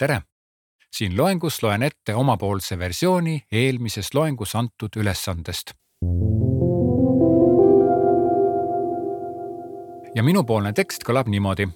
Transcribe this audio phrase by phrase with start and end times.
[0.00, 0.22] tere!
[0.96, 5.74] siin loengus loen ette omapoolse versiooni eelmises loengus antud ülesandest.
[10.14, 11.68] ja minupoolne tekst kõlab niimoodi.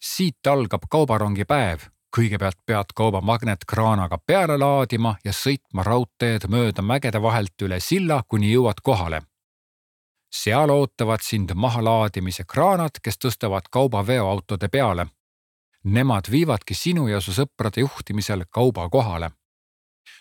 [0.00, 1.84] siit algab kaubarongipäev.
[2.16, 8.52] kõigepealt pead kauba magnetkraanaga peale laadima ja sõitma raudteed mööda mägede vahelt üle silla, kuni
[8.54, 9.20] jõuad kohale
[10.32, 15.06] seal ootavad sind mahalaadimise kraanad, kes tõstavad kauba veoautode peale.
[15.84, 19.30] Nemad viivadki sinu ja su sõprade juhtimisel kauba kohale.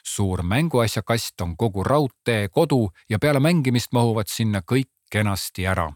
[0.03, 5.93] suur mänguasjakast on kogu raudtee kodu ja peale mängimist mahuvad sinna kõik kenasti ära.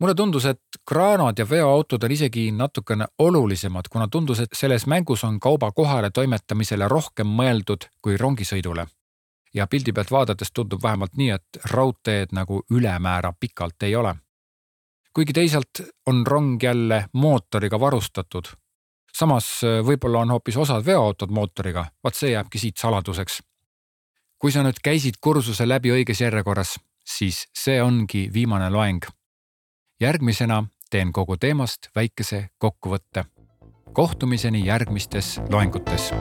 [0.00, 5.24] mulle tundus, et kraanad ja veoautod on isegi natukene olulisemad, kuna tundus, et selles mängus
[5.24, 8.86] on kauba kohale toimetamisele rohkem mõeldud kui rongisõidule
[9.54, 14.14] ja pildi pealt vaadates tundub vähemalt nii, et raudteed nagu ülemäära pikalt ei ole.
[15.14, 18.44] kuigi teisalt on rong jälle mootoriga varustatud.
[19.22, 19.48] Samas
[19.86, 23.42] võib-olla on hoopis osad veoautod mootoriga, vaat see jääbki siit saladuseks.
[24.42, 26.74] kui sa nüüd käisid kursuse läbi õiges järjekorras,
[27.06, 29.06] siis see ongi viimane loeng.
[30.00, 33.24] järgmisena teen kogu teemast väikese kokkuvõtte.
[33.92, 36.12] kohtumiseni järgmistes loengutes